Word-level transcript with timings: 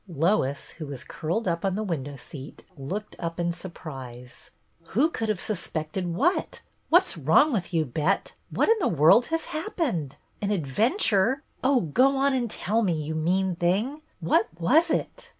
Lois, 0.09 0.71
who 0.71 0.87
was 0.87 1.03
curled 1.03 1.47
up 1.47 1.63
on 1.63 1.75
the 1.75 1.83
window 1.83 2.15
seat, 2.15 2.65
looked 2.75 3.15
up 3.19 3.39
in 3.39 3.53
surprise. 3.53 4.49
"Who 4.97 5.11
could 5.11 5.29
have 5.29 5.39
suspected 5.39 6.07
what.? 6.11 6.61
What 6.89 7.05
's 7.05 7.15
wrong 7.17 7.53
with 7.53 7.71
you. 7.71 7.85
Bet? 7.85 8.33
What 8.49 8.67
in 8.67 8.79
the 8.79 8.87
world 8.87 9.27
has 9.27 9.45
happened.? 9.53 10.15
An 10.41 10.49
adventure.? 10.49 11.43
Oh, 11.63 11.81
go 11.81 12.15
on 12.17 12.33
and 12.33 12.49
tell 12.49 12.81
me, 12.81 12.93
you 12.99 13.13
mean 13.13 13.55
thing. 13.57 14.01
What 14.21 14.47
was 14.59 14.89
it 14.89 15.29